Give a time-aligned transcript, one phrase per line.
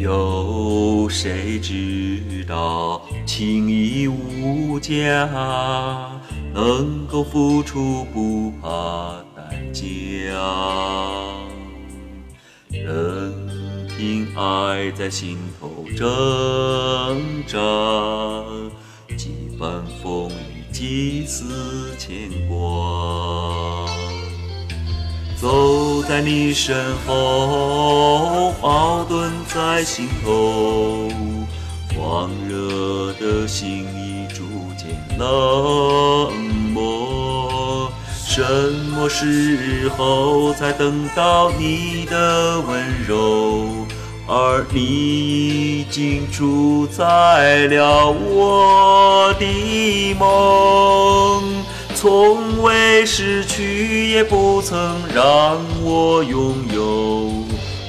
[0.00, 5.28] 有谁知道情义无价，
[6.54, 9.82] 能够付出不怕代价？
[12.70, 13.34] 任
[13.88, 16.06] 凭爱在心头挣
[17.46, 17.58] 扎，
[19.16, 22.56] 几番风雨几丝牵挂。
[25.40, 31.08] 走在你身后，矛盾在心头，
[31.94, 34.42] 狂热的心已逐
[34.76, 36.32] 渐冷
[36.72, 37.88] 漠。
[38.26, 38.42] 什
[38.90, 43.86] 么时候才等到你的温柔？
[44.26, 44.80] 而你
[45.80, 51.64] 已经主宰了我的梦。
[52.00, 57.28] 从未失去，也不曾让我拥有。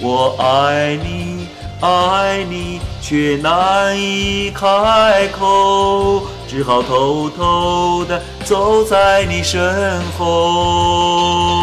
[0.01, 1.47] 我爱你，
[1.79, 11.58] 爱你，却难以开口，只好偷偷的走在你身后。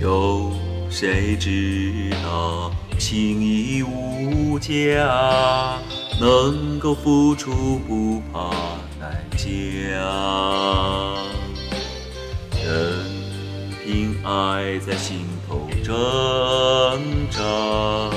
[0.00, 0.50] 有
[0.88, 5.76] 谁知道情义无价，
[6.18, 8.50] 能够付出不怕
[8.98, 9.46] 代价？
[12.64, 13.04] 任
[13.84, 15.92] 凭爱在心头挣
[17.30, 18.10] 扎，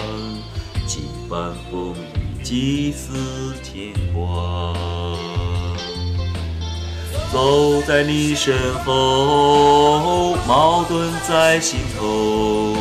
[0.87, 4.92] 几番风雨几丝牵挂。
[7.33, 8.53] 走在你身
[8.85, 12.75] 后，矛盾在心头，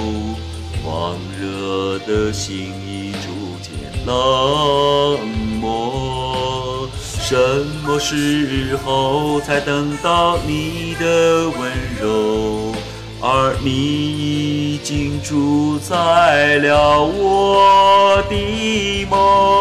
[0.85, 3.73] 狂热的心已逐渐
[4.05, 5.27] 冷
[5.59, 6.87] 漠。
[6.99, 7.35] 什
[7.83, 12.75] 么时候才等到你的温柔？
[13.23, 19.52] 而你已经住在了我的梦。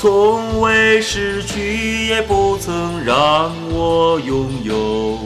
[0.00, 5.18] 从未失去，也不曾让我拥有。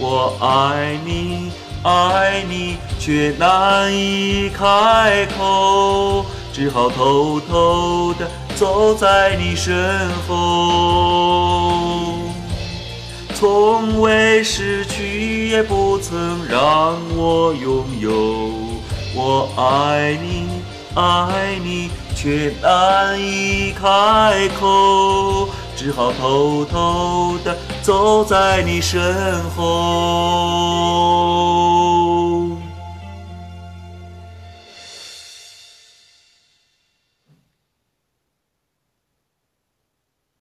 [0.00, 1.52] 我爱你，
[1.84, 12.18] 爱你，却难以开口，只好偷偷的走在你身后。
[13.36, 18.50] 从未失去，也不曾让我拥有。
[19.14, 20.57] 我爱你，
[20.98, 21.90] 爱你。
[22.20, 29.62] 却难以开口，只好偷偷地走在你身后。